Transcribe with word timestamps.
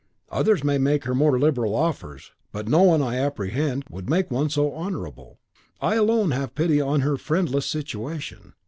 Others 0.31 0.63
may 0.63 0.79
make 0.79 1.03
her 1.03 1.13
more 1.13 1.37
liberal 1.37 1.75
offers, 1.75 2.31
but 2.51 2.67
no 2.67 2.81
one, 2.81 3.03
I 3.03 3.17
apprehend, 3.19 3.83
would 3.91 4.09
make 4.09 4.31
one 4.31 4.49
so 4.49 4.73
honourable. 4.73 5.37
I 5.79 5.93
alone 5.93 6.31
have 6.31 6.55
pity 6.55 6.81
on 6.81 7.01
her 7.01 7.17
friendless 7.17 7.67
situation. 7.67 8.53